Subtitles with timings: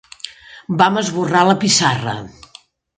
[0.81, 2.19] Vam esborrar la pissarra.